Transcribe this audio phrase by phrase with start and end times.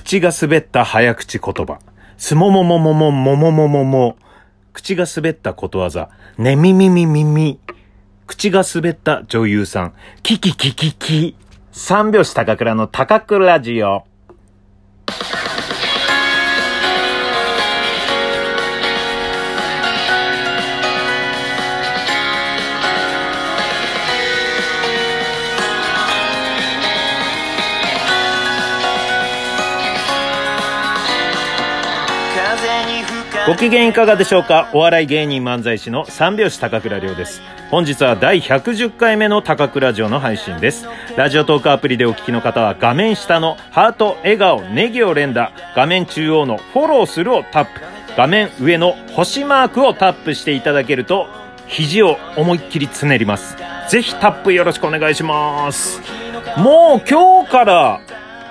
[0.00, 1.78] 口が滑った早口言葉。
[2.16, 4.16] すもももももももももも。
[4.72, 6.08] 口が滑ったことわざ。
[6.38, 7.60] ねみみみみみ。
[8.26, 9.92] 口が滑った女優さん。
[10.22, 11.36] キキキキキ。
[11.70, 14.04] 三拍子高倉の高倉ジオ。
[33.46, 34.70] ご機嫌いかがでしょうか？
[34.74, 37.40] お笑い芸人漫才師の三拍子高倉涼です。
[37.70, 40.86] 本日は第110回目の高倉城の配信です。
[41.16, 47.70] ラジオトークアプリでお聞きの方は画面下のハート、笑顔、ネギを連打、画面中央のフォローするをタップ、
[48.14, 51.26] 画面上の星マークをタップしていただけると、
[51.66, 53.56] 肘を思いっきりつねります。
[53.88, 56.02] ぜひタップよろしくお願いします。
[56.58, 58.00] もう今日から、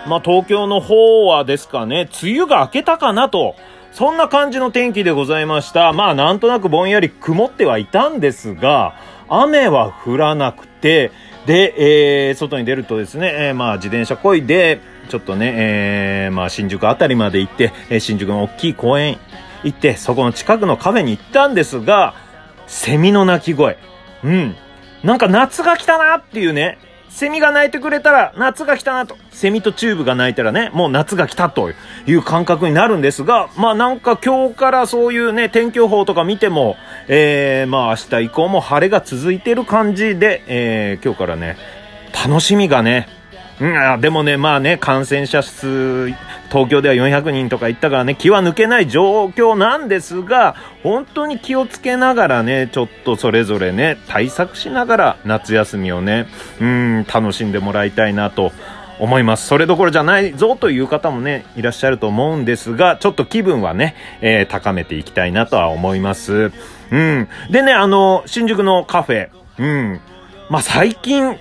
[0.08, 3.56] まあ東京の方はですかね、梅雨が明けたかなと、
[3.92, 5.94] そんな感じの天気でございました。
[5.94, 8.96] まあなんとなくぼんやり曇ってはいたんですが、
[9.28, 11.12] 雨は降らなくて、
[11.46, 19.18] で、えー、外に出るとですね、えー、まあ自転車こいで、ちょっとね、えー、まあ新宿あたりまで行って、え新宿の大きい公園
[19.64, 22.14] 行って、そこの近くのカフェに行ったんですが、
[22.68, 23.78] セミの鳴き声。
[24.24, 24.56] うん。
[25.04, 26.78] なんか夏が来たなっていうね、
[27.10, 29.18] セミが鳴いてくれたら夏が来たなと。
[29.32, 31.72] セミとチューブが鳴いたらね、もう夏が来たと
[32.06, 41.58] いう感覚になるんですが、まあなんか今日からそういうね、天気予報とか見ても、えー、まあ明日以降も晴れが続いてる感じで、えー、今日からね、
[42.26, 43.08] 楽しみがね、
[43.62, 46.08] うん、でもね、まあね、感染者数、
[46.50, 56.28] 東京では400人とか言ったからね、気は抜けない状況なんですが、本当に気をつけながらね、ちょっとそれぞれね、対策しながら夏休みをね、
[56.62, 58.54] うん、楽しんでもらいたいなと
[59.00, 59.48] 思います。
[59.48, 66.52] それどころじゃないぞという方もね、いらっしゃると思うんですが、ちょっと気分はね、えー高めていきたいなとは思います。
[66.92, 67.28] うん。
[67.52, 70.00] でね、あの、新宿のカフェ、うん。
[70.50, 71.38] まあ、最近、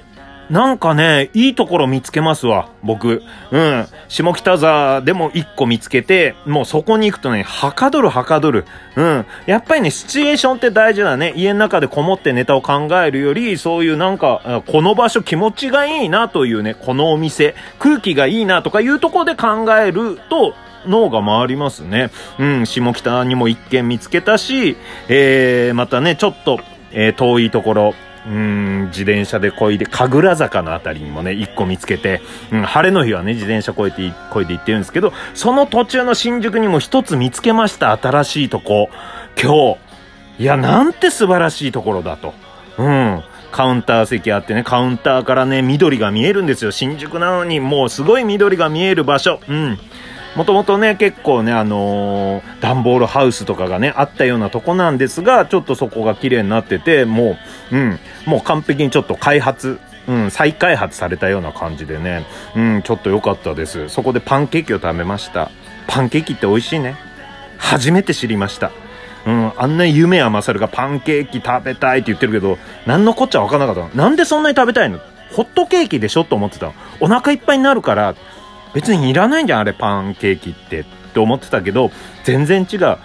[0.50, 3.22] なんかね、いいところ見つけますわ、僕。
[3.50, 3.86] うん。
[4.08, 8.64] 下北沢でも一個見つけて、もうそこに行くとね、はかどるはかどる。
[8.96, 9.26] うん。
[9.46, 11.34] やっぱりね、シチュエーションって大事だね。
[11.36, 20.54] 家の中でこもってネタを考えるより、そういうなんか、この場所気持ちがいいなというね、このお店、空気がいいなとかいうところで考えると、
[20.86, 22.10] 脳が回りますね。
[22.38, 24.76] うん、下北にも一軒見つけたし、
[25.08, 26.60] えー、またね、ちょっと、
[26.92, 27.94] えー遠いところ、
[28.28, 32.20] うん、自転車でこいで、神楽坂のあたりにもね、一個見つけて、
[32.52, 38.90] うん、晴れの日はね、自転車こいで、こいで行ってるんですけど、その途中の新宿にも一つ見つけました、新しいとこ。
[39.40, 40.42] 今日。
[40.42, 42.34] いや、なんて素晴らしいところだと。
[42.76, 43.22] うん。
[43.50, 46.70] カウンター席あってね、カウンターからね、緑が見えるんですよ。
[46.70, 49.40] 新宿なのに、もうすごい緑が見える場所。
[49.48, 49.78] うん。
[50.38, 57.36] もともとね、結構ね、あのー段ボールハウスとかがね、あったようなとこなんですが、ちょっとそこが綺麗になってて、も
[57.72, 63.88] う、うん、もう完璧にちょっと開発、うん、再開発されたような感じでね、うん、ちょっと良かったです。
[63.88, 65.50] そこでパンケーキを食べました。
[65.88, 66.94] パンケーキって美味しいね。
[67.58, 68.70] 初めて知りました。
[69.26, 74.04] うん、あんな夢甘さるがパンケーキ食べたいって言ってるけど、何のこっちゃ分からなかったの。
[74.04, 75.00] なんでそんなに食べたいの？
[75.32, 76.22] ホットケーキでしょ？
[76.22, 76.74] と思ってたの。
[77.00, 78.14] お腹いっぱいになるから、
[78.74, 80.80] 別にいらないんじゃん、あれパンケーキって。
[80.80, 81.90] って思ってたけど、
[82.24, 82.96] 全然違う。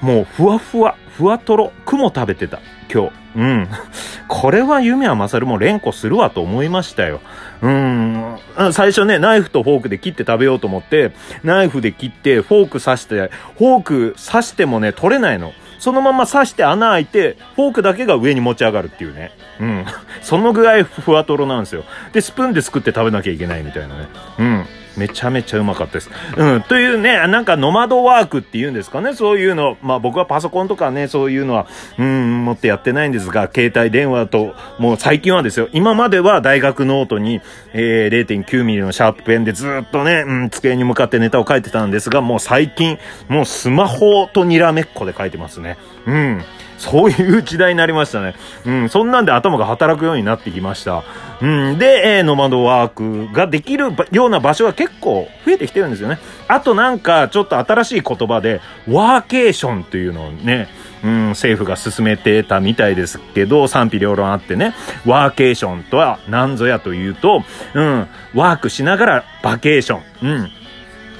[0.00, 2.60] もう、ふわふわ、ふわとろ、雲食べてた、
[2.92, 3.12] 今日。
[3.36, 3.68] うん。
[4.28, 7.20] これは夢は勝るも連呼するわと思いましたよ。
[7.62, 8.36] うん。
[8.72, 11.12] 最初ね、ナイフとフォークで切って食べようと思って、
[11.44, 15.52] ナイフで切って、フォーク刺して、フォーク刺してもね、取れないの。
[15.78, 19.32] そのまま刺して穴開いて、フォークだけが上に持ち上がるっていうね。
[19.60, 19.84] うん。
[20.22, 21.84] そのぐらいふわとろなんですよ。
[22.12, 24.08] で、スプーンですくって食べなきゃいけないみたいなね。
[24.38, 24.66] うん。
[24.96, 26.10] めちゃめちゃうまかったです。
[26.36, 26.62] うん。
[26.62, 29.14] というね、なんかノマドワークっていうんですかね。
[29.14, 29.76] そういうの。
[29.82, 31.66] まあ僕はパソコンとかね、そういうのは、
[31.98, 35.68] うん、持ってやってないんですが、携帯電話と、もう最近はですよ。
[35.72, 37.40] 今までは大学ノートに、
[37.72, 42.98] えー、0.9ミリのシャープペンでずっとね、うん、机に向かってネタを書いてたんですが、もう最近、
[43.28, 45.76] もうスマホとにらめっこで書いてますね。
[46.06, 46.42] うん。
[46.78, 48.34] そういう時代になりましたね。
[48.64, 51.02] うん、そんなんで頭が働くようになってきました。
[51.40, 56.18] うん、で、えーノマドワークができるような場所が結構増えてきてるんですよね。
[56.48, 60.68] あとなんか、ちょっと新しい言葉で、ワーケーションっていうのをね、
[61.04, 64.74] うん、政府が進めてたみたいですけど、賛否両論あってね、
[65.04, 67.42] ワーケーションとは何ぞやというと、
[67.74, 70.02] うん、ワークしながらバケーション。
[70.22, 70.50] うん、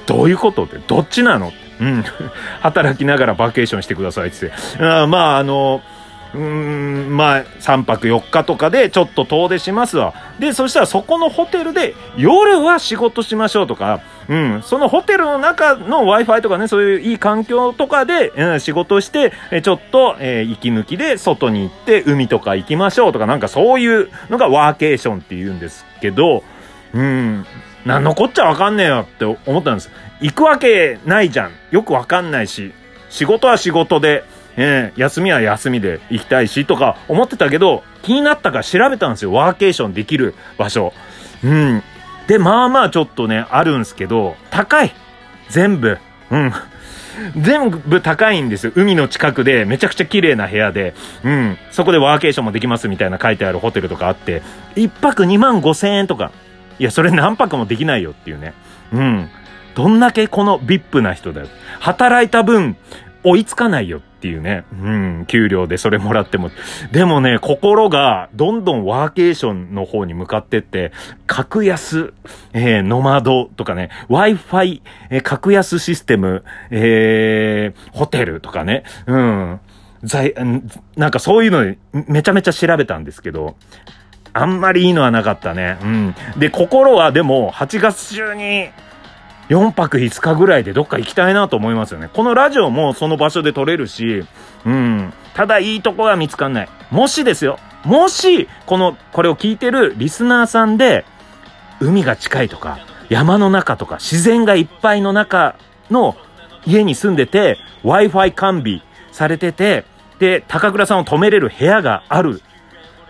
[0.05, 2.03] どういうことって、どっちなのってうん。
[2.61, 4.83] 働きながらバケーションしてくださいって言って。
[4.83, 5.81] あまあ、あの、
[6.33, 6.41] うー
[7.07, 10.13] ん、まあ、3泊4日とかでちょっと遠出しますわ。
[10.39, 26.43] で、そしたらそこのホテルで夜は仕事しましょうとか、うん、そのホテルの中の Wi-Fi とかね、そういういい環境とかで、うん、仕事して、えちょっと、えー、息抜きで外に行って海とか行きましょうとか、なんかそういうのがワーケーションって言うんですけど、
[26.93, 27.45] うん、
[27.87, 29.89] なんのこっちゃわかんねえよって思ったんです。
[30.19, 31.51] 行くわけないじゃん。
[31.71, 32.73] よくわかんないし、
[33.09, 34.25] 仕事は仕事で、
[34.57, 39.31] えー、休みは休みで行きたいしとか思ってたけど、気になったから調べたんですよ。
[39.31, 40.91] ワーケーションできる場所。
[41.43, 41.83] うん。
[42.27, 44.93] で、まあまあちょっとね、あるんですけど、高い。
[45.49, 45.97] 全部。
[46.29, 46.51] うん。
[47.37, 48.73] 全部高いんですよ。
[48.75, 50.93] 海の近くでめちゃくちゃ綺麗な部屋で、
[51.23, 51.57] うん。
[51.71, 54.41] そこでワーケーションもできますみたいな書いてあるホテルとかあって、
[54.75, 56.31] 一泊2万5千円とか。
[56.79, 58.53] いや、それ何泊もできないよっていうね。
[58.93, 59.29] うん。
[59.75, 61.47] どんだけこの VIP な人だよ。
[61.79, 62.75] 働いた分、
[63.23, 64.63] 追いつかないよっていうね。
[64.71, 66.49] うん、給料でそれもらっても。
[66.91, 70.91] でもね、心がどんどんワーケーションの方に向かってって、
[71.27, 72.13] 格安、
[72.53, 78.83] えー、ノマドとかね、Wi-Fi、えー、格安システム、えー、ホテルとかね。
[79.05, 79.59] うん。
[80.03, 80.33] 在、
[80.95, 81.75] なんかそういうの
[82.07, 83.55] めちゃめちゃ調べたんですけど、
[84.37, 85.79] あんまりいいのはなかったね。
[85.81, 86.15] うん。
[86.37, 88.69] で、心はでも8月中に
[89.49, 92.09] 4泊5日ぐらいでどっか行きたいなと思いますよね。
[92.13, 94.25] このラジオもその場所で撮れるし、
[94.63, 95.11] うん。
[95.33, 96.69] ただいいとこが見つかんない。
[96.91, 97.57] もしですよ。
[97.83, 101.03] もし、この、これを聞いてるリスナーさんで、
[101.79, 102.77] 海が近いとか、
[103.09, 105.55] 山の中とか、自然がいっぱいの中
[105.89, 106.15] の
[106.65, 108.81] 家に住んでて、Wi-Fi 完備
[109.11, 109.85] されてて、
[110.19, 112.41] で、高倉さんを止めれる部屋がある。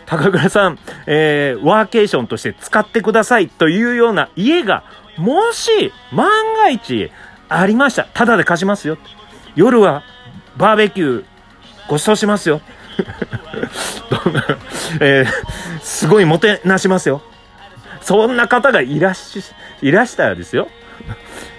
[0.07, 4.83] 高倉さん、えー、ワーケーションとして使ってくださいというような家が
[5.17, 7.11] もし、万が一、
[7.49, 8.05] ありました。
[8.05, 8.97] ただで貸しますよ。
[9.55, 10.03] 夜は、
[10.57, 11.25] バーベキュー、
[11.87, 12.61] ご馳走しますよ。
[15.01, 17.21] えー、すごいもてなしますよ。
[18.01, 19.43] そんな方がいらっし、
[19.81, 20.67] いらしたらですよ。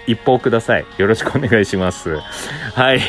[0.07, 0.85] 一報ください。
[0.97, 2.17] よろしくお願いします。
[2.73, 3.01] はい。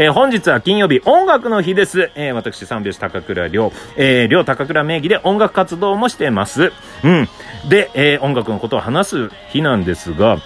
[0.00, 2.12] えー、本日は金曜日、音楽の日です。
[2.14, 6.72] えー、私、三拍子高倉亮、えー、亮高倉名義で音楽活動もしてます。
[7.02, 7.28] うん。
[7.68, 10.38] で、えー、音楽のことを話す日なんですが、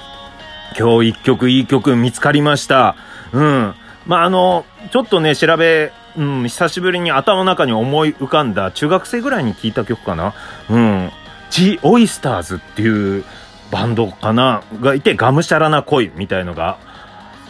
[0.78, 2.96] 今日一曲いい曲見つかりました。
[3.34, 3.74] うん。
[4.06, 10.32] まあ、あの、ちょっとね、調べ、うん、久しぶりに頭の中に思い浮かんだ中学生ぐらいに聴いた曲かな。
[10.70, 11.10] うん。
[11.50, 13.22] ジ・オイスターズっていう
[13.70, 16.78] バンドかながいて、がむしゃらな恋みたいのが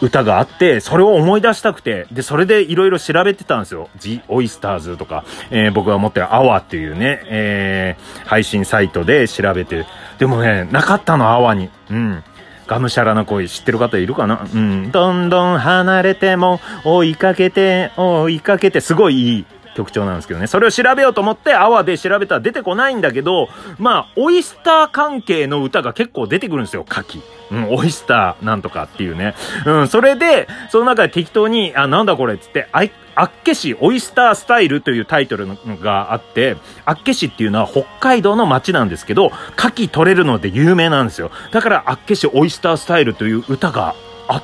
[0.03, 3.89] 歌があって、それを思い出したくて、で、それでいろいろ調べてたんですよ。
[3.97, 9.85] ジ・オイスターズとか、えー、僕が持ってるアワっていうね、えー、配信サイトで調べて、
[10.19, 11.69] でもね、なかったの、アワに。
[11.89, 12.23] うん。
[12.67, 14.45] がむしゃらな恋知ってる方いるかな？
[14.53, 14.91] うん。
[14.91, 19.45] どんどん離れても追いかけて、追いかけて、すごいいい
[19.75, 20.47] 曲調なんですけどね。
[20.47, 27.21] それを調べようと思って、アワで調べたら出てこないんだけど、まあ、オイスター関係の歌が結構出てくるんですよ、牡蠣。
[27.51, 29.35] うん、オイスターなんとかっていうね。
[29.65, 32.83] うん、それで、その中で適当に、あ、なんだこれっつって、あ、
[33.25, 35.47] っけ市オイスタースタイルというタイトル
[35.81, 39.27] があって、あっけ市っていうのは北海道の街なんですけど、
[39.57, 41.31] 牡蠣取れるので有名なんですよ。
[41.51, 43.93] だから、あっけ市オイスタースタイルという歌が
[44.27, 44.41] あ、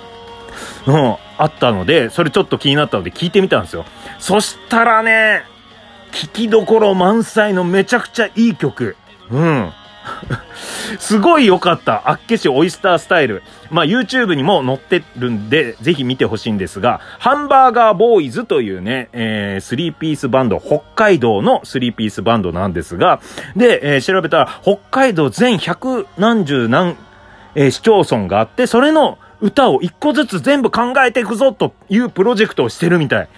[0.86, 3.86] うん、あったので、それちょっと気になったので聞いてみたんですよ。
[4.20, 5.44] そしたらね、
[6.12, 8.98] 聞きどころ満載のめちゃくちゃいい曲。
[9.32, 9.72] うん。
[11.00, 12.10] すごい良かった。
[12.10, 13.42] あっけしオイスタースタイル。
[13.70, 23.22] まあ、YouTube にも載ってるんで、ぜひ見てほしいんですが、ハンバーガーボーイズというね、えー、スリーピースバンド、北海道のスリーピースバンドなんですが、
[23.56, 26.98] で、えー、調べたら、北海道全百何十何、
[27.56, 33.30] えー、市町村があって、それの歌を一個ずつ全部考えていくぞというプロジェクトをしてるみたい。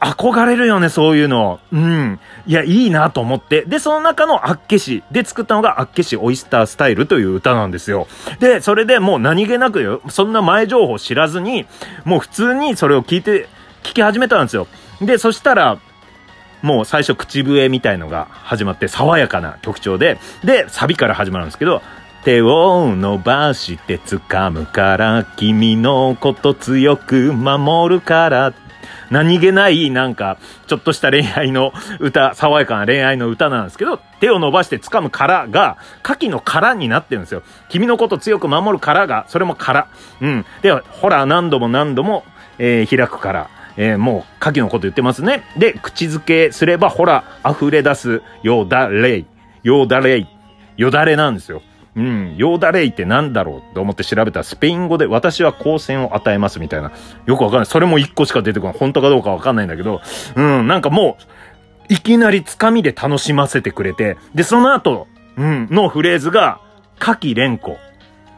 [0.00, 1.58] 憧れるよね、そういうの。
[1.72, 2.20] うん。
[2.46, 3.62] いや、いいなと思って。
[3.62, 8.06] で、その中のあっけしで作ったのがあっけしオイスタースタイルという歌なんですよ。
[8.38, 11.66] で、それでもう何気なくよ、そんな前情報知らずに、
[12.04, 13.48] もう普通にそれを聞いて、
[13.82, 14.68] 聞き始めたんですよ。
[15.00, 15.78] で、そしたら、
[16.62, 21.82] もう最初口笛みたいのが始まって、爽やかな曲調で、で、サビから始まるんですけど、
[22.24, 28.54] 手を伸ばして掴むから、君のこと強く守るから
[29.10, 37.42] 何気ないなんか、ちょっとした恋愛の歌、爽やかな恋愛の歌なんですけど、手を伸ばして掴む殻が、牡蠣の殻になってるんですよ。
[37.68, 39.88] 君のこと強く守る殻が、それも殻。
[40.20, 40.44] うん。
[40.62, 42.24] で、ほら、何度も何度も、
[42.58, 43.50] えー、開くから。
[43.80, 45.44] えー、もう、牡蠣のこと言ってますね。
[45.56, 49.26] で、口づけすれば、ほら、溢れ出す、よだれい。
[49.62, 50.26] よだれい。
[50.76, 51.62] よだれなんですよ。
[51.98, 56.92] うん、ヨーダレイってなんだろうと思って調べたら、スペイン語で私は光線を与えますみたいな。
[57.26, 57.66] よくわかんない。
[57.66, 58.76] それも一個しか出てこない。
[58.78, 60.00] 本当かどうかわかんないんだけど、
[60.36, 61.18] うん、なんかも
[61.90, 66.60] う、いきなりつかみで楽しませてくれて、で、その後、うん、のフレーズが、
[67.00, 67.76] 夏季連呼。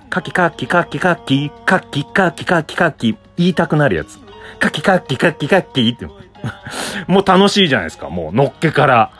[0.09, 4.19] カキカキカキカキ、カキカキカキカキ、言いたくなるやつ。
[4.59, 6.07] カキカキカキカキって。
[7.07, 8.09] もう楽しいじゃないですか。
[8.09, 9.11] もう、のっけから。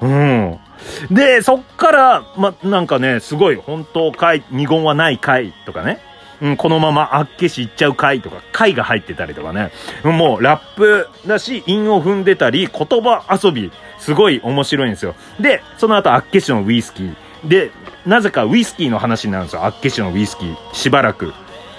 [0.00, 0.58] うん。
[1.10, 6.00] で、そっから、ま、なんかね、すごい、本当回、二言はない回とかね。
[6.42, 9.72] うん、このままあっけしいっちゃう回とか、回が入ってたりとかね。
[10.04, 15.14] もう、ラップだし、韻を踏んでたり、言葉遊び、すごい面白いんですよ。
[15.38, 17.14] で、その後、あっけしのウイスキー。
[17.44, 17.70] で、
[18.06, 19.64] なぜかウイスキーの話になるんですよ。
[19.64, 20.56] あっけしのウイスキー。
[20.72, 21.34] しばらく。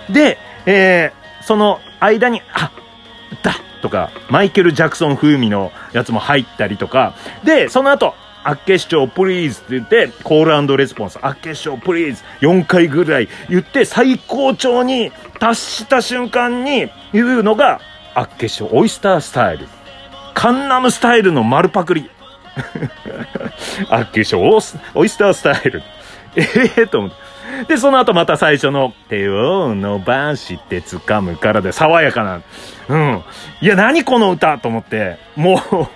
[0.09, 0.37] で、
[0.67, 2.71] えー、その間に、あ、
[3.41, 8.13] だとか、マイケル・ジャクソン風味のやつも入ったりとか、で、その後、
[8.43, 17.79] あっけ市長プリーズって言って、コールレスポンス、あっけ市長プリーズ、4回ぐらい言って、最高潮に達した瞬間に言うのが、
[18.15, 19.67] あっけ市長オイスタースタイル。
[20.33, 22.09] カンナムスタイルの丸パクリ。
[23.89, 25.83] あっけ市長オイスタースタイル。
[26.35, 27.31] ええー、と思って。
[27.67, 32.41] で、その後また最初の、手を伸ばして掴むからで、爽やかな。
[32.89, 33.23] うん。
[33.61, 35.87] いや、何この歌と思って、もう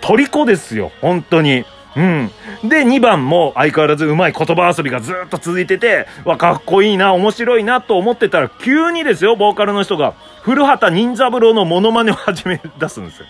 [0.00, 1.64] 虜ですよ、本当に。
[1.96, 2.30] うん。
[2.62, 13.26] で、2番も相変わらずうまい言葉遊びがずっと続いてて、わ、かっこいいな、面白いなと思ってたら、急にですよ、ボーカルの人が、古畑任三郎のモノマネを始め出すんですよ。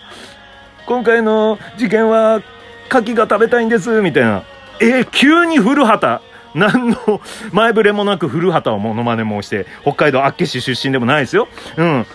[0.87, 2.43] 今回の事件は、
[2.91, 4.43] 牡蠣が食べたいんです、みたいな。
[4.81, 6.23] えー、急に古畑、
[6.55, 7.21] 何の
[7.53, 11.49] 前触れもなく古畑をモノマネもして、北海道厚岸出身でもないですよ。
[11.77, 12.07] うん。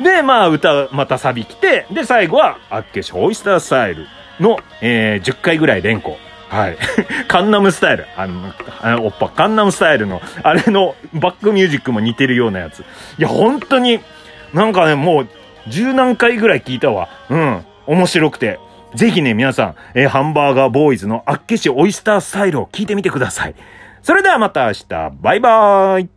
[0.00, 4.06] で、まあ、歌、またサビ来て、で、最後は、あっけしオイスタースタイル
[4.40, 6.16] の、えー、10回ぐらい連呼。
[6.48, 6.76] はい。
[7.28, 8.06] カンナムスタイル。
[8.16, 12.80] あの、あのおっぱ、カンナムスタイルの、あれのバックミュージックも似てるようなやつ。
[12.80, 12.84] い
[13.18, 14.00] や、本当に、
[14.52, 15.28] なんかね、もう、
[15.68, 17.08] 十何回ぐらい聞いたわ。
[17.28, 17.64] うん。
[17.86, 18.58] 面白くて。
[18.94, 23.54] ぜひね、皆さん、えー、ハンバーガーボーイズのあっけしオイスタースタイルを聞いてみてください。
[24.02, 26.08] それではまた明日、バイバーイ